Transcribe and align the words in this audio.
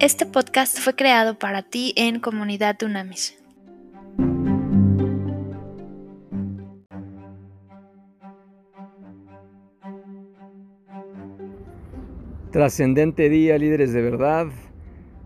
Este 0.00 0.26
podcast 0.26 0.78
fue 0.78 0.94
creado 0.94 1.40
para 1.40 1.62
ti 1.62 1.92
en 1.96 2.20
Comunidad 2.20 2.76
Dunamis. 2.78 3.36
Trascendente 12.52 13.28
día, 13.28 13.58
líderes 13.58 13.92
de 13.92 14.02
verdad. 14.02 14.46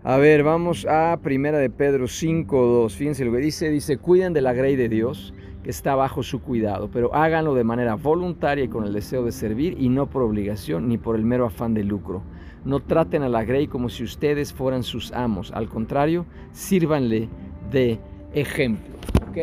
A 0.03 0.17
ver, 0.17 0.41
vamos 0.41 0.87
a 0.89 1.19
Primera 1.21 1.59
de 1.59 1.69
Pedro 1.69 2.05
5.2. 2.05 2.89
Fíjense 2.95 3.25
lo 3.25 3.31
que 3.31 3.37
dice. 3.37 3.69
Dice, 3.69 3.97
cuiden 3.97 4.33
de 4.33 4.41
la 4.41 4.53
grey 4.53 4.75
de 4.75 4.89
Dios 4.89 5.35
que 5.63 5.69
está 5.69 5.95
bajo 5.95 6.23
su 6.23 6.41
cuidado, 6.41 6.89
pero 6.91 7.15
háganlo 7.15 7.55
de 7.55 7.63
manera 7.63 7.95
voluntaria 7.95 8.65
y 8.65 8.67
con 8.67 8.85
el 8.85 8.93
deseo 8.93 9.23
de 9.23 9.31
servir 9.31 9.77
y 9.79 9.89
no 9.89 10.07
por 10.07 10.21
obligación 10.21 10.89
ni 10.89 10.97
por 10.97 11.15
el 11.15 11.23
mero 11.23 11.45
afán 11.45 11.73
de 11.73 11.83
lucro. 11.83 12.21
No 12.65 12.81
traten 12.81 13.23
a 13.23 13.29
la 13.29 13.43
grey 13.43 13.67
como 13.67 13.89
si 13.89 14.03
ustedes 14.03 14.53
fueran 14.53 14.83
sus 14.83 15.11
amos. 15.11 15.51
Al 15.51 15.69
contrario, 15.69 16.25
sírvanle 16.51 17.29
de 17.71 17.99
ejemplo. 18.33 18.93
¿Ok? 19.29 19.37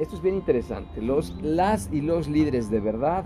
esto 0.00 0.14
es 0.14 0.22
bien 0.22 0.36
interesante. 0.36 1.02
Los, 1.02 1.34
las 1.42 1.88
y 1.92 2.00
los 2.00 2.28
líderes 2.28 2.70
de 2.70 2.80
verdad 2.80 3.24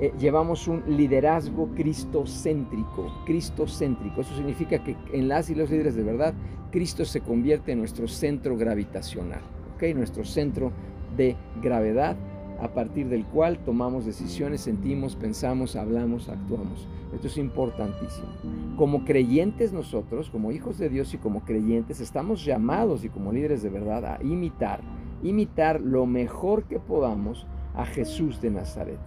eh, 0.00 0.12
llevamos 0.18 0.68
un 0.68 0.82
liderazgo 0.86 1.68
cristocéntrico, 1.74 3.12
cristocéntrico. 3.24 4.20
Eso 4.20 4.34
significa 4.34 4.82
que 4.82 4.96
en 5.12 5.28
las 5.28 5.50
y 5.50 5.54
los 5.54 5.70
líderes 5.70 5.94
de 5.94 6.02
verdad, 6.02 6.34
Cristo 6.70 7.04
se 7.04 7.20
convierte 7.20 7.72
en 7.72 7.78
nuestro 7.78 8.08
centro 8.08 8.56
gravitacional, 8.56 9.40
¿ok? 9.74 9.94
Nuestro 9.94 10.24
centro 10.24 10.72
de 11.16 11.36
gravedad 11.62 12.16
a 12.60 12.68
partir 12.68 13.08
del 13.08 13.24
cual 13.26 13.58
tomamos 13.58 14.06
decisiones, 14.06 14.62
sentimos, 14.62 15.14
pensamos, 15.14 15.76
hablamos, 15.76 16.28
actuamos. 16.28 16.88
Esto 17.14 17.26
es 17.26 17.38
importantísimo. 17.38 18.28
Como 18.76 19.04
creyentes 19.04 19.72
nosotros, 19.72 20.30
como 20.30 20.52
hijos 20.52 20.78
de 20.78 20.88
Dios 20.88 21.12
y 21.14 21.18
como 21.18 21.40
creyentes, 21.44 22.00
estamos 22.00 22.44
llamados 22.44 23.04
y 23.04 23.08
como 23.08 23.32
líderes 23.32 23.62
de 23.62 23.70
verdad 23.70 24.04
a 24.04 24.22
imitar, 24.22 24.80
imitar 25.22 25.80
lo 25.80 26.06
mejor 26.06 26.64
que 26.64 26.78
podamos 26.78 27.46
a 27.74 27.84
Jesús 27.84 28.40
de 28.40 28.50
Nazaret. 28.50 28.98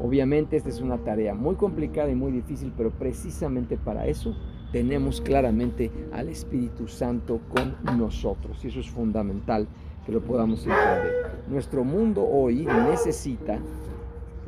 Obviamente 0.00 0.56
esta 0.56 0.68
es 0.68 0.80
una 0.80 0.98
tarea 0.98 1.34
muy 1.34 1.56
complicada 1.56 2.10
y 2.10 2.14
muy 2.14 2.30
difícil, 2.30 2.72
pero 2.76 2.90
precisamente 2.90 3.76
para 3.76 4.06
eso 4.06 4.36
tenemos 4.70 5.20
claramente 5.20 5.90
al 6.12 6.28
Espíritu 6.28 6.88
Santo 6.88 7.40
con 7.48 7.74
nosotros. 7.98 8.62
Y 8.64 8.68
eso 8.68 8.80
es 8.80 8.90
fundamental 8.90 9.66
que 10.08 10.14
lo 10.14 10.22
podamos 10.22 10.60
entender. 10.60 11.32
Nuestro 11.50 11.84
mundo 11.84 12.26
hoy 12.26 12.66
necesita 12.88 13.60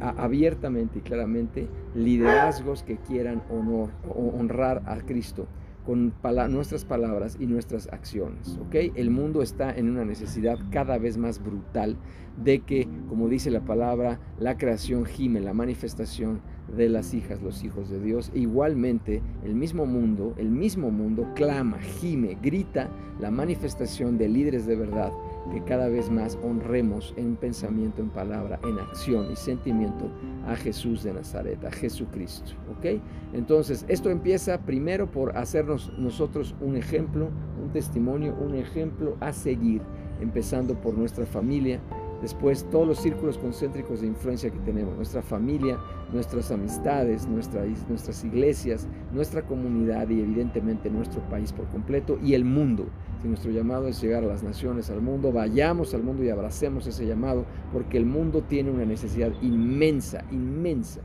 abiertamente 0.00 1.00
y 1.00 1.02
claramente 1.02 1.68
liderazgos 1.94 2.82
que 2.82 2.96
quieran 2.96 3.42
honor, 3.50 3.90
honrar 4.08 4.82
a 4.86 4.96
Cristo 5.00 5.46
con 5.84 6.14
nuestras 6.48 6.86
palabras 6.86 7.36
y 7.38 7.46
nuestras 7.46 7.88
acciones. 7.88 8.58
¿ok? 8.66 8.74
El 8.94 9.10
mundo 9.10 9.42
está 9.42 9.70
en 9.70 9.90
una 9.90 10.06
necesidad 10.06 10.58
cada 10.70 10.96
vez 10.96 11.18
más 11.18 11.42
brutal 11.42 11.96
de 12.42 12.60
que, 12.60 12.88
como 13.10 13.28
dice 13.28 13.50
la 13.50 13.60
palabra, 13.60 14.18
la 14.38 14.56
creación 14.56 15.04
gime, 15.04 15.40
la 15.40 15.52
manifestación 15.52 16.40
de 16.74 16.88
las 16.88 17.12
hijas, 17.12 17.42
los 17.42 17.64
hijos 17.64 17.90
de 17.90 18.00
Dios. 18.00 18.30
igualmente, 18.34 19.20
el 19.44 19.54
mismo 19.54 19.84
mundo, 19.84 20.34
el 20.38 20.48
mismo 20.48 20.90
mundo 20.90 21.26
clama, 21.34 21.78
gime, 21.80 22.38
grita 22.40 22.88
la 23.20 23.30
manifestación 23.30 24.16
de 24.16 24.28
líderes 24.28 24.66
de 24.66 24.76
verdad 24.76 25.12
que 25.50 25.62
cada 25.64 25.88
vez 25.88 26.10
más 26.10 26.38
honremos 26.42 27.12
en 27.16 27.36
pensamiento, 27.36 28.00
en 28.02 28.10
palabra, 28.10 28.60
en 28.64 28.78
acción 28.78 29.30
y 29.32 29.36
sentimiento 29.36 30.10
a 30.46 30.56
Jesús 30.56 31.02
de 31.02 31.12
Nazaret, 31.12 31.64
a 31.64 31.70
Jesucristo. 31.70 32.52
¿Ok? 32.70 33.00
Entonces, 33.32 33.84
esto 33.88 34.10
empieza 34.10 34.60
primero 34.60 35.10
por 35.10 35.36
hacernos 35.36 35.92
nosotros 35.98 36.54
un 36.60 36.76
ejemplo, 36.76 37.28
un 37.62 37.70
testimonio, 37.72 38.34
un 38.40 38.54
ejemplo 38.54 39.16
a 39.20 39.32
seguir, 39.32 39.82
empezando 40.20 40.74
por 40.74 40.96
nuestra 40.96 41.26
familia, 41.26 41.80
Después 42.20 42.66
todos 42.70 42.86
los 42.86 42.98
círculos 42.98 43.38
concéntricos 43.38 44.02
de 44.02 44.06
influencia 44.06 44.50
que 44.50 44.58
tenemos, 44.58 44.94
nuestra 44.96 45.22
familia, 45.22 45.78
nuestras 46.12 46.50
amistades, 46.50 47.26
nuestras 47.26 48.24
iglesias, 48.24 48.86
nuestra 49.12 49.42
comunidad 49.42 50.08
y 50.10 50.20
evidentemente 50.20 50.90
nuestro 50.90 51.22
país 51.30 51.52
por 51.52 51.66
completo 51.68 52.18
y 52.22 52.34
el 52.34 52.44
mundo. 52.44 52.86
Si 53.22 53.28
nuestro 53.28 53.50
llamado 53.50 53.88
es 53.88 54.00
llegar 54.02 54.24
a 54.24 54.26
las 54.26 54.42
naciones, 54.42 54.90
al 54.90 55.00
mundo, 55.00 55.32
vayamos 55.32 55.94
al 55.94 56.02
mundo 56.02 56.22
y 56.22 56.28
abracemos 56.28 56.86
ese 56.86 57.06
llamado 57.06 57.46
porque 57.72 57.96
el 57.96 58.04
mundo 58.04 58.42
tiene 58.42 58.70
una 58.70 58.84
necesidad 58.84 59.32
inmensa, 59.40 60.24
inmensa 60.30 61.00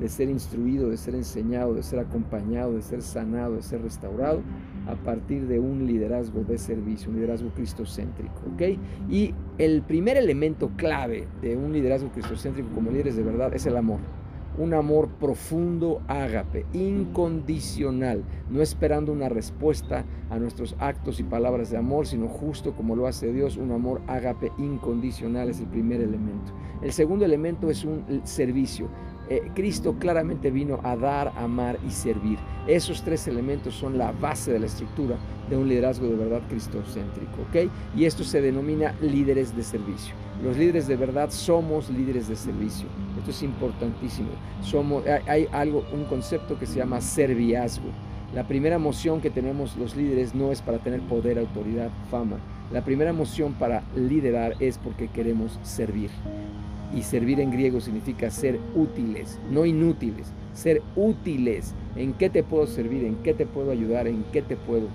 de 0.00 0.08
ser 0.08 0.30
instruido, 0.30 0.88
de 0.88 0.96
ser 0.96 1.14
enseñado, 1.14 1.74
de 1.74 1.82
ser 1.82 1.98
acompañado, 1.98 2.74
de 2.74 2.82
ser 2.82 3.02
sanado, 3.02 3.56
de 3.56 3.62
ser 3.62 3.82
restaurado 3.82 4.40
a 4.88 4.94
partir 4.94 5.46
de 5.46 5.60
un 5.60 5.86
liderazgo 5.86 6.42
de 6.42 6.58
servicio, 6.58 7.10
un 7.10 7.16
liderazgo 7.16 7.50
cristocéntrico. 7.50 8.40
¿ok? 8.54 8.78
Y 9.10 9.34
el 9.58 9.82
primer 9.82 10.16
elemento 10.16 10.70
clave 10.76 11.28
de 11.42 11.56
un 11.56 11.72
liderazgo 11.72 12.10
cristocéntrico 12.10 12.70
como 12.74 12.90
líderes 12.90 13.16
de 13.16 13.22
verdad 13.22 13.54
es 13.54 13.66
el 13.66 13.76
amor. 13.76 14.00
Un 14.58 14.74
amor 14.74 15.08
profundo, 15.08 16.02
ágape, 16.08 16.66
incondicional, 16.72 18.24
no 18.50 18.60
esperando 18.60 19.12
una 19.12 19.28
respuesta 19.28 20.04
a 20.28 20.38
nuestros 20.38 20.74
actos 20.80 21.20
y 21.20 21.22
palabras 21.22 21.70
de 21.70 21.76
amor, 21.76 22.06
sino 22.06 22.26
justo 22.26 22.74
como 22.74 22.96
lo 22.96 23.06
hace 23.06 23.32
Dios, 23.32 23.56
un 23.56 23.70
amor 23.70 24.00
ágape 24.08 24.50
incondicional 24.58 25.50
es 25.50 25.60
el 25.60 25.66
primer 25.66 26.00
elemento. 26.00 26.52
El 26.82 26.92
segundo 26.92 27.24
elemento 27.24 27.70
es 27.70 27.84
un 27.84 28.22
servicio. 28.24 28.88
Eh, 29.30 29.48
Cristo 29.54 29.94
claramente 29.96 30.50
vino 30.50 30.80
a 30.82 30.96
dar, 30.96 31.32
amar 31.36 31.78
y 31.86 31.92
servir. 31.92 32.36
Esos 32.66 33.00
tres 33.04 33.28
elementos 33.28 33.76
son 33.76 33.96
la 33.96 34.10
base 34.10 34.52
de 34.52 34.58
la 34.58 34.66
estructura 34.66 35.16
de 35.48 35.56
un 35.56 35.68
liderazgo 35.68 36.08
de 36.08 36.16
verdad 36.16 36.42
cristocéntrico. 36.48 37.42
¿ok? 37.48 37.70
Y 37.96 38.06
esto 38.06 38.24
se 38.24 38.40
denomina 38.40 38.92
líderes 39.00 39.56
de 39.56 39.62
servicio. 39.62 40.16
Los 40.42 40.56
líderes 40.56 40.88
de 40.88 40.96
verdad 40.96 41.30
somos 41.30 41.90
líderes 41.90 42.26
de 42.26 42.34
servicio. 42.34 42.88
Esto 43.18 43.30
es 43.30 43.42
importantísimo. 43.44 44.30
Somos, 44.62 45.04
hay, 45.28 45.46
algo, 45.52 45.84
un 45.92 46.06
concepto 46.06 46.58
que 46.58 46.66
se 46.66 46.80
llama 46.80 47.00
serviazgo. 47.00 47.86
La 48.34 48.48
primera 48.48 48.74
emoción 48.74 49.20
que 49.20 49.30
tenemos 49.30 49.76
los 49.76 49.94
líderes 49.94 50.34
no 50.34 50.50
es 50.50 50.60
para 50.60 50.78
tener 50.78 51.02
poder, 51.02 51.38
autoridad, 51.38 51.90
fama. 52.10 52.38
La 52.72 52.84
primera 52.84 53.10
emoción 53.10 53.52
para 53.52 53.84
liderar 53.94 54.56
es 54.58 54.76
porque 54.78 55.06
queremos 55.06 55.60
servir 55.62 56.10
y 56.94 57.02
servir 57.02 57.40
en 57.40 57.50
griego 57.50 57.80
significa 57.80 58.30
ser 58.30 58.58
útiles, 58.74 59.38
no 59.50 59.64
inútiles, 59.64 60.26
ser 60.54 60.82
útiles. 60.96 61.74
¿En 61.96 62.12
qué 62.14 62.30
te 62.30 62.42
puedo 62.42 62.66
servir? 62.66 63.04
¿En 63.04 63.16
qué 63.16 63.34
te 63.34 63.46
puedo 63.46 63.70
ayudar? 63.70 64.06
¿En 64.06 64.24
qué 64.32 64.42
te 64.42 64.56
puedo 64.56 64.88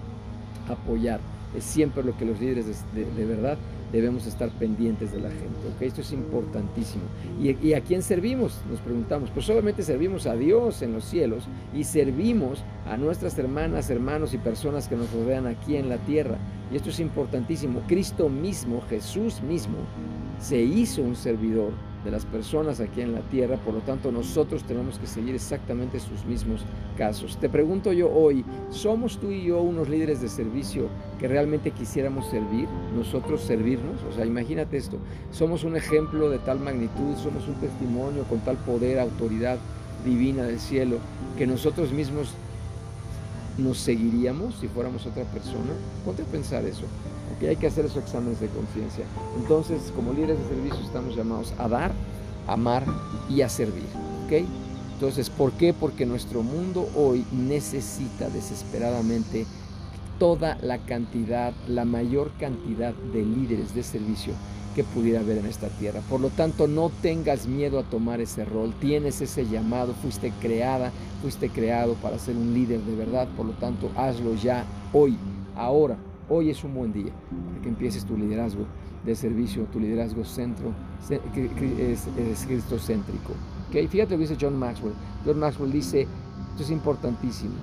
apoyar? 0.70 1.20
Es 1.56 1.64
siempre 1.64 2.04
lo 2.04 2.18
que 2.18 2.26
los 2.26 2.40
líderes 2.40 2.84
de, 2.94 3.26
verdad 3.26 3.58
debemos 3.92 4.28
estar 4.28 4.50
pendientes 4.50 5.14
de 5.14 5.22
la 5.22 5.30
gente. 5.30 5.68
¿okay? 5.74 5.88
Esto 5.88 6.02
es 6.02 6.12
importantísimo. 6.12 7.04
¿Y, 7.42 7.74
a 7.74 7.82
quién 7.82 8.02
servimos? 8.02 8.60
Nos 8.70 8.80
preguntamos. 8.80 9.30
Pues 9.30 9.46
solamente 9.46 9.84
servimos 9.84 10.28
a 10.28 10.36
Dios 10.36 10.82
en 10.82 10.92
los 10.92 11.06
cielos 11.06 11.46
y 11.74 11.86
servimos 11.86 12.64
a 12.90 12.98
nuestras 12.98 13.38
hermanas, 13.38 13.90
hermanos 13.90 14.34
y 14.34 14.38
personas 14.38 14.90
que 14.90 14.98
nos 14.98 15.12
rodean 15.14 15.48
aquí 15.48 15.78
en 15.78 15.88
la 15.88 15.98
tierra. 15.98 16.38
Y 16.74 16.76
esto 16.76 16.90
es 16.90 17.00
importantísimo. 17.00 17.82
Cristo 17.88 18.28
mismo, 18.28 18.82
Jesús 18.90 19.42
mismo, 19.42 19.78
se 20.40 20.62
hizo 20.62 21.02
un 21.02 21.16
servidor 21.16 21.72
de 22.06 22.12
las 22.12 22.24
personas 22.24 22.80
aquí 22.80 23.02
en 23.02 23.14
la 23.14 23.22
tierra, 23.22 23.58
por 23.58 23.74
lo 23.74 23.80
tanto 23.80 24.12
nosotros 24.12 24.64
tenemos 24.64 25.00
que 25.00 25.08
seguir 25.08 25.34
exactamente 25.34 26.00
sus 26.00 26.24
mismos 26.26 26.62
casos. 26.98 27.38
Te 27.38 27.50
pregunto 27.50 27.92
yo 27.92 28.12
hoy, 28.12 28.46
¿somos 28.70 29.18
tú 29.18 29.32
y 29.32 29.46
yo 29.46 29.60
unos 29.62 29.90
líderes 29.90 30.22
de 30.22 30.30
servicio 30.30 30.88
que 31.20 31.28
realmente 31.28 31.72
quisiéramos 31.72 32.30
servir? 32.30 32.68
Nosotros 32.96 33.42
servirnos, 33.42 34.04
o 34.04 34.14
sea, 34.14 34.26
imagínate 34.26 34.78
esto, 34.78 35.00
somos 35.32 35.64
un 35.64 35.76
ejemplo 35.76 36.30
de 36.30 36.38
tal 36.38 36.60
magnitud, 36.60 37.16
somos 37.18 37.48
un 37.48 37.56
testimonio 37.56 38.24
con 38.26 38.40
tal 38.42 38.58
poder, 38.58 39.00
autoridad 39.00 39.58
divina 40.06 40.44
del 40.44 40.60
cielo, 40.60 41.00
que 41.40 41.48
nosotros 41.48 41.92
mismos 41.92 42.36
nos 43.58 43.80
seguiríamos 43.80 44.56
si 44.56 44.68
fuéramos 44.68 45.08
otra 45.08 45.24
persona. 45.24 45.74
Ponte 46.06 46.22
a 46.22 46.26
pensar 46.26 46.66
eso 46.66 46.86
que 47.40 47.50
hay 47.50 47.56
que 47.56 47.68
hacer 47.68 47.86
esos 47.86 48.04
exámenes 48.04 48.40
de 48.40 48.48
conciencia. 48.48 49.06
Entonces, 49.38 49.92
como 49.96 50.14
líderes 50.14 50.40
de 50.40 50.48
servicio 50.48 50.86
estamos 50.86 51.16
llamados 51.16 51.54
a 51.58 51.68
dar, 51.68 51.92
amar 52.48 52.86
y 53.30 53.42
a 53.42 53.50
servir. 53.50 53.86
¿ok? 54.26 54.46
Entonces, 54.94 55.30
¿por 55.30 55.52
qué? 55.54 55.74
Porque 55.74 56.06
nuestro 56.06 56.42
mundo 56.42 56.88
hoy 56.96 57.26
necesita 57.34 58.30
desesperadamente 58.30 59.46
toda 60.20 60.58
la 60.62 60.78
cantidad, 60.78 61.54
la 61.68 61.84
mayor 61.84 62.32
cantidad 62.40 62.94
de 62.94 63.26
líderes 63.26 63.76
de 63.76 63.84
servicio 63.84 64.34
que 64.74 64.84
pudiera 64.84 65.22
haber 65.22 65.38
en 65.38 65.46
esta 65.46 65.70
tierra. 65.70 66.02
Por 66.10 66.20
lo 66.20 66.30
tanto, 66.30 66.68
no 66.68 66.92
tengas 67.02 67.48
miedo 67.48 67.80
a 67.80 67.84
tomar 67.84 68.22
ese 68.22 68.46
rol. 68.46 68.74
Tienes 68.80 69.22
ese 69.22 69.46
llamado, 69.46 69.94
fuiste 70.02 70.32
creada, 70.42 70.92
fuiste 71.22 71.50
creado 71.50 71.94
para 71.96 72.20
ser 72.20 72.36
un 72.36 72.54
líder 72.54 72.82
de 72.82 72.96
verdad. 72.96 73.28
Por 73.36 73.46
lo 73.46 73.54
tanto, 73.54 73.90
hazlo 73.96 74.36
ya, 74.36 74.66
hoy, 74.94 75.18
ahora. 75.56 75.98
Hoy 76.28 76.50
es 76.50 76.64
un 76.64 76.74
buen 76.74 76.92
día 76.92 77.12
para 77.50 77.62
que 77.62 77.70
empieces 77.70 78.04
tu 78.04 78.18
liderazgo 78.18 78.66
de 79.06 79.16
servicio, 79.16 79.66
tu 79.66 79.80
liderazgo 79.80 80.26
centro, 80.26 80.72
es, 81.08 82.08
es 82.18 82.46
cristocéntrico. 82.48 83.34
¿Okay? 83.70 83.88
Fíjate 83.88 84.12
lo 84.12 84.18
que 84.18 84.28
dice 84.28 84.38
John 84.40 84.58
Maxwell. 84.58 84.94
John 85.24 85.40
Maxwell 85.40 85.72
dice, 85.72 86.08
esto 86.52 86.64
es 86.64 86.72
importantísimo, 86.72 87.54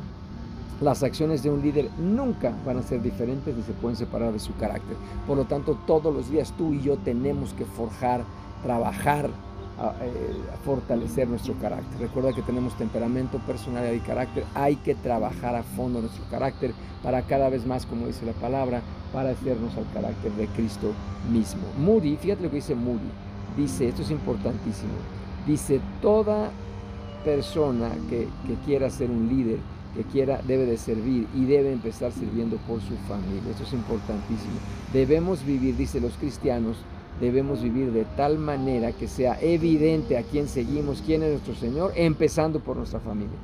Las 0.80 1.02
acciones 1.02 1.42
de 1.42 1.50
un 1.50 1.60
líder 1.60 1.88
nunca 1.98 2.52
van 2.64 2.76
a 2.76 2.82
ser 2.82 3.02
diferentes 3.02 3.56
ni 3.56 3.62
se 3.62 3.72
pueden 3.72 3.96
separar 3.96 4.32
de 4.32 4.38
su 4.38 4.54
carácter. 4.54 4.96
Por 5.26 5.36
lo 5.36 5.44
tanto, 5.44 5.76
todos 5.86 6.14
los 6.14 6.30
días 6.30 6.54
tú 6.56 6.72
y 6.72 6.82
yo 6.82 6.96
tenemos 6.98 7.54
que 7.54 7.64
forjar, 7.64 8.24
trabajar, 8.62 9.28
eh, 10.02 10.34
fortalecer 10.64 11.28
nuestro 11.28 11.54
carácter. 11.54 12.00
Recuerda 12.00 12.32
que 12.32 12.42
tenemos 12.42 12.76
temperamento, 12.76 13.38
personalidad 13.46 13.92
y 13.92 14.00
carácter. 14.00 14.44
Hay 14.54 14.76
que 14.76 14.94
trabajar 14.94 15.54
a 15.56 15.62
fondo 15.62 16.00
nuestro 16.00 16.24
carácter 16.30 16.72
para 17.02 17.22
cada 17.22 17.48
vez 17.48 17.66
más, 17.66 17.86
como 17.86 18.06
dice 18.06 18.24
la 18.26 18.32
palabra, 18.32 18.82
para 19.12 19.30
hacernos 19.30 19.76
al 19.76 19.90
carácter 19.92 20.32
de 20.32 20.46
Cristo 20.48 20.92
mismo. 21.32 21.62
Moody, 21.78 22.16
fíjate 22.16 22.42
lo 22.42 22.50
que 22.50 22.56
dice 22.56 22.74
Moody. 22.74 23.10
Dice, 23.56 23.88
esto 23.88 24.02
es 24.02 24.10
importantísimo. 24.10 24.92
Dice, 25.46 25.80
toda 26.00 26.50
persona 27.24 27.90
que, 28.08 28.28
que 28.46 28.54
quiera 28.64 28.88
ser 28.90 29.10
un 29.10 29.28
líder 29.28 29.58
que 29.94 30.04
quiera 30.04 30.40
debe 30.46 30.64
de 30.64 30.78
servir 30.78 31.26
y 31.34 31.44
debe 31.44 31.72
empezar 31.72 32.12
sirviendo 32.12 32.56
por 32.68 32.80
su 32.80 32.96
familia. 33.08 33.50
Esto 33.50 33.64
es 33.64 33.72
importantísimo. 33.72 34.54
Debemos 34.92 35.44
vivir, 35.44 35.76
dice 35.76 36.00
los 36.00 36.14
cristianos, 36.14 36.78
debemos 37.20 37.62
vivir 37.62 37.92
de 37.92 38.04
tal 38.16 38.38
manera 38.38 38.92
que 38.92 39.08
sea 39.08 39.38
evidente 39.40 40.16
a 40.16 40.22
quién 40.22 40.48
seguimos, 40.48 41.02
quién 41.04 41.22
es 41.22 41.30
nuestro 41.30 41.54
Señor, 41.54 41.92
empezando 41.96 42.60
por 42.60 42.76
nuestra 42.76 43.00
familia. 43.00 43.36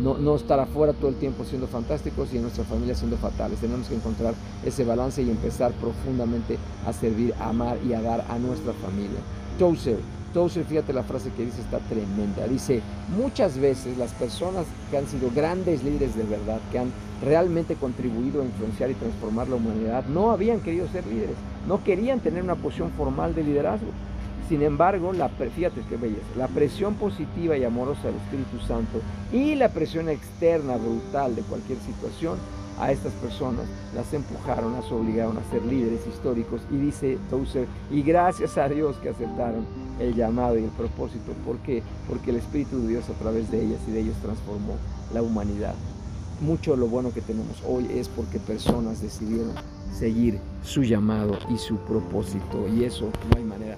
No, 0.00 0.16
no 0.16 0.36
estar 0.36 0.58
afuera 0.58 0.94
todo 0.94 1.08
el 1.08 1.16
tiempo 1.16 1.44
siendo 1.44 1.66
fantásticos 1.66 2.32
y 2.32 2.36
en 2.36 2.42
nuestra 2.42 2.64
familia 2.64 2.94
siendo 2.94 3.16
fatales. 3.18 3.58
Tenemos 3.58 3.88
que 3.88 3.94
encontrar 3.94 4.34
ese 4.64 4.84
balance 4.84 5.22
y 5.22 5.30
empezar 5.30 5.72
profundamente 5.72 6.56
a 6.86 6.92
servir, 6.92 7.34
a 7.38 7.50
amar 7.50 7.76
y 7.86 7.92
a 7.92 8.00
dar 8.00 8.24
a 8.28 8.38
nuestra 8.38 8.72
familia. 8.72 9.18
Tozer, 9.58 9.98
Tozer, 10.32 10.64
fíjate 10.64 10.92
la 10.92 11.02
frase 11.02 11.30
que 11.36 11.44
dice, 11.44 11.60
está 11.60 11.78
tremenda. 11.78 12.46
Dice, 12.48 12.80
muchas 13.16 13.58
veces 13.58 13.96
las 13.98 14.12
personas 14.12 14.64
que 14.90 14.98
han 14.98 15.06
sido 15.06 15.30
grandes 15.34 15.82
líderes 15.84 16.16
de 16.16 16.24
verdad, 16.24 16.60
que 16.70 16.78
han 16.78 16.92
realmente 17.22 17.74
contribuido 17.74 18.42
a 18.42 18.44
influenciar 18.44 18.90
y 18.90 18.94
transformar 18.94 19.48
la 19.48 19.56
humanidad, 19.56 20.04
no 20.06 20.30
habían 20.30 20.60
querido 20.60 20.88
ser 20.88 21.06
líderes, 21.06 21.36
no 21.68 21.84
querían 21.84 22.20
tener 22.20 22.42
una 22.42 22.56
posición 22.56 22.90
formal 22.92 23.34
de 23.34 23.44
liderazgo. 23.44 23.88
Sin 24.48 24.62
embargo, 24.62 25.12
la, 25.12 25.28
fíjate 25.28 25.82
qué 25.88 25.96
belleza, 25.96 26.20
la 26.36 26.48
presión 26.48 26.94
positiva 26.94 27.56
y 27.56 27.64
amorosa 27.64 28.02
del 28.08 28.16
Espíritu 28.16 28.58
Santo 28.66 29.00
y 29.32 29.54
la 29.54 29.68
presión 29.68 30.08
externa 30.08 30.76
brutal 30.76 31.36
de 31.36 31.42
cualquier 31.42 31.78
situación 31.78 32.38
a 32.82 32.90
estas 32.90 33.12
personas 33.14 33.64
las 33.94 34.12
empujaron, 34.12 34.72
las 34.72 34.90
obligaron 34.90 35.38
a 35.38 35.50
ser 35.50 35.64
líderes 35.64 36.00
históricos. 36.06 36.60
Y 36.70 36.76
dice 36.76 37.18
Tozer, 37.30 37.66
y 37.90 38.02
gracias 38.02 38.58
a 38.58 38.68
Dios 38.68 38.96
que 38.96 39.10
aceptaron 39.10 39.64
el 40.00 40.14
llamado 40.16 40.58
y 40.58 40.64
el 40.64 40.70
propósito. 40.70 41.32
¿Por 41.46 41.58
qué? 41.58 41.82
Porque 42.08 42.30
el 42.30 42.36
Espíritu 42.36 42.82
de 42.82 42.88
Dios 42.88 43.08
a 43.08 43.12
través 43.12 43.50
de 43.52 43.64
ellas 43.64 43.78
y 43.86 43.92
de 43.92 44.00
ellos 44.00 44.16
transformó 44.20 44.74
la 45.14 45.22
humanidad. 45.22 45.74
Mucho 46.40 46.74
lo 46.74 46.88
bueno 46.88 47.12
que 47.14 47.20
tenemos 47.20 47.62
hoy 47.64 47.86
es 47.94 48.08
porque 48.08 48.40
personas 48.40 49.00
decidieron 49.00 49.52
seguir 49.96 50.40
su 50.64 50.82
llamado 50.82 51.38
y 51.50 51.58
su 51.58 51.76
propósito. 51.76 52.66
Y 52.74 52.82
eso 52.82 53.10
no 53.30 53.38
hay 53.38 53.44
manera 53.44 53.76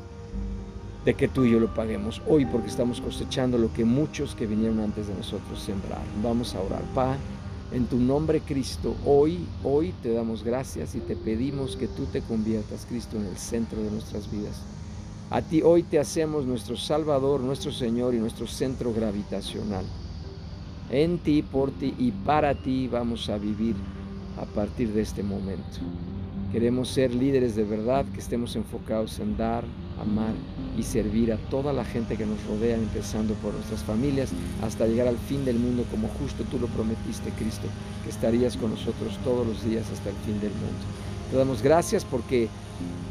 de 1.04 1.12
que 1.12 1.28
tú 1.28 1.44
y 1.44 1.50
yo 1.50 1.60
lo 1.60 1.74
paguemos 1.74 2.22
hoy 2.26 2.46
porque 2.46 2.68
estamos 2.68 3.02
cosechando 3.02 3.58
lo 3.58 3.70
que 3.70 3.84
muchos 3.84 4.34
que 4.34 4.46
vinieron 4.46 4.80
antes 4.80 5.08
de 5.08 5.14
nosotros 5.14 5.60
sembraron. 5.60 6.06
Vamos 6.22 6.54
a 6.54 6.60
orar. 6.60 6.80
Pa, 6.94 7.18
en 7.72 7.86
tu 7.86 7.98
nombre 7.98 8.40
Cristo, 8.40 8.94
hoy, 9.04 9.46
hoy 9.62 9.92
te 10.02 10.12
damos 10.12 10.44
gracias 10.44 10.94
y 10.94 11.00
te 11.00 11.16
pedimos 11.16 11.76
que 11.76 11.88
tú 11.88 12.04
te 12.06 12.20
conviertas, 12.20 12.86
Cristo, 12.88 13.16
en 13.16 13.26
el 13.26 13.36
centro 13.36 13.82
de 13.82 13.90
nuestras 13.90 14.30
vidas. 14.30 14.62
A 15.30 15.42
ti 15.42 15.62
hoy 15.62 15.82
te 15.82 15.98
hacemos 15.98 16.44
nuestro 16.46 16.76
Salvador, 16.76 17.40
nuestro 17.40 17.72
Señor 17.72 18.14
y 18.14 18.18
nuestro 18.18 18.46
centro 18.46 18.92
gravitacional. 18.92 19.84
En 20.90 21.18
ti, 21.18 21.42
por 21.42 21.70
ti 21.72 21.94
y 21.98 22.10
para 22.10 22.54
ti 22.54 22.88
vamos 22.88 23.28
a 23.28 23.38
vivir 23.38 23.74
a 24.40 24.44
partir 24.44 24.92
de 24.92 25.00
este 25.02 25.22
momento. 25.22 25.78
Queremos 26.52 26.88
ser 26.88 27.12
líderes 27.14 27.56
de 27.56 27.64
verdad, 27.64 28.04
que 28.12 28.20
estemos 28.20 28.54
enfocados 28.54 29.18
en 29.18 29.36
dar, 29.36 29.64
amar 30.00 30.32
y 30.78 30.82
servir 30.82 31.32
a 31.32 31.36
toda 31.36 31.72
la 31.72 31.84
gente 31.84 32.16
que 32.16 32.26
nos 32.26 32.42
rodea, 32.46 32.76
empezando 32.76 33.34
por 33.34 33.54
nuestras 33.54 33.82
familias, 33.82 34.30
hasta 34.62 34.86
llegar 34.86 35.08
al 35.08 35.18
fin 35.18 35.44
del 35.44 35.58
mundo 35.58 35.84
como 35.90 36.08
justo 36.08 36.44
tú 36.50 36.58
lo 36.58 36.66
prometiste, 36.68 37.30
Cristo, 37.38 37.68
que 38.02 38.10
estarías 38.10 38.56
con 38.56 38.70
nosotros 38.70 39.18
todos 39.22 39.46
los 39.46 39.64
días 39.64 39.84
hasta 39.92 40.10
el 40.10 40.16
fin 40.26 40.40
del 40.40 40.50
mundo. 40.50 40.84
Te 41.30 41.36
damos 41.36 41.62
gracias 41.62 42.04
porque 42.04 42.48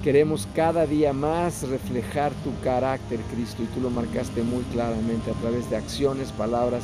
queremos 0.03 0.47
cada 0.53 0.85
día 0.85 1.13
más 1.13 1.67
reflejar 1.67 2.33
tu 2.43 2.51
carácter, 2.63 3.19
Cristo, 3.33 3.63
y 3.63 3.65
tú 3.67 3.81
lo 3.81 3.89
marcaste 3.89 4.43
muy 4.43 4.63
claramente 4.73 5.31
a 5.31 5.33
través 5.35 5.69
de 5.69 5.77
acciones, 5.77 6.31
palabras, 6.31 6.83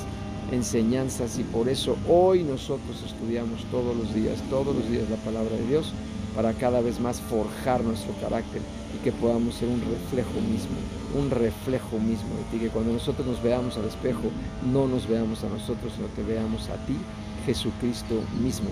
enseñanzas, 0.52 1.38
y 1.38 1.44
por 1.44 1.70
eso 1.70 1.96
hoy 2.08 2.44
nosotros 2.44 3.04
estudiamos 3.06 3.64
todos 3.72 3.96
los 3.96 4.14
días, 4.16 4.40
todos 4.50 4.76
los 4.76 4.90
días 4.90 5.10
la 5.10 5.18
palabra 5.18 5.56
de 5.56 5.68
Dios, 5.68 5.94
para 6.36 6.54
cada 6.54 6.82
vez 6.82 7.00
más 7.00 7.20
forjar 7.22 7.84
nuestro 7.84 8.14
carácter 8.22 8.62
y 8.96 9.04
que 9.04 9.12
podamos 9.12 9.56
ser 9.56 9.68
un 9.70 9.82
reflejo 9.82 10.40
mismo, 10.42 10.78
un 11.16 11.30
reflejo 11.30 11.98
mismo 12.00 12.36
de 12.36 12.44
ti, 12.52 12.60
que 12.60 12.70
cuando 12.70 12.94
nosotros 12.94 13.26
nos 13.28 13.42
veamos 13.42 13.78
al 13.78 13.86
espejo, 13.86 14.30
no 14.72 14.88
nos 14.88 15.08
veamos 15.08 15.44
a 15.44 15.50
nosotros, 15.50 15.94
sino 15.96 16.08
que 16.16 16.24
veamos 16.24 16.70
a 16.70 16.76
ti, 16.86 16.96
Jesucristo 17.46 18.22
mismo, 18.42 18.70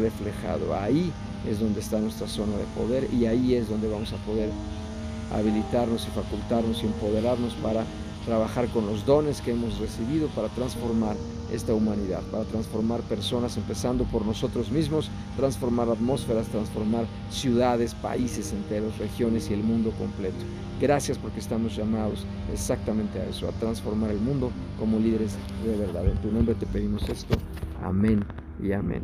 reflejado. 0.00 0.74
Ahí 0.76 1.12
es 1.48 1.60
donde 1.60 1.80
está 1.80 1.98
nuestra 1.98 2.28
zona 2.28 2.56
de 2.56 2.64
poder 2.76 3.08
y 3.12 3.26
ahí 3.26 3.54
es 3.54 3.68
donde 3.68 3.88
vamos 3.88 4.12
a 4.12 4.16
poder 4.18 4.50
habilitarnos 5.32 6.06
y 6.06 6.10
facultarnos 6.10 6.82
y 6.82 6.86
empoderarnos 6.86 7.54
para 7.54 7.84
trabajar 8.26 8.68
con 8.68 8.86
los 8.86 9.04
dones 9.04 9.40
que 9.40 9.52
hemos 9.52 9.78
recibido 9.78 10.28
para 10.28 10.48
transformar 10.48 11.16
esta 11.52 11.74
humanidad, 11.74 12.22
para 12.30 12.44
transformar 12.44 13.00
personas, 13.02 13.56
empezando 13.56 14.04
por 14.04 14.24
nosotros 14.24 14.70
mismos, 14.70 15.10
transformar 15.36 15.88
atmósferas, 15.88 16.48
transformar 16.48 17.04
ciudades, 17.30 17.94
países 17.94 18.52
enteros, 18.52 18.96
regiones 18.98 19.50
y 19.50 19.54
el 19.54 19.62
mundo 19.62 19.92
completo. 19.98 20.44
Gracias 20.80 21.16
porque 21.18 21.40
estamos 21.40 21.76
llamados 21.76 22.26
exactamente 22.52 23.20
a 23.20 23.26
eso, 23.26 23.48
a 23.48 23.52
transformar 23.52 24.10
el 24.10 24.18
mundo 24.18 24.50
como 24.78 24.98
líderes 24.98 25.36
de 25.64 25.76
verdad. 25.76 26.06
En 26.06 26.20
tu 26.20 26.32
nombre 26.32 26.54
te 26.54 26.66
pedimos 26.66 27.08
esto. 27.08 27.36
Amén 27.82 28.24
y 28.60 28.72
amén. 28.72 29.02